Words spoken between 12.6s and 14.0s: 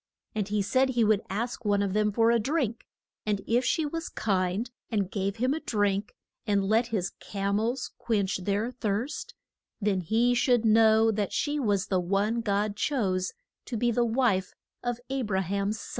chose to be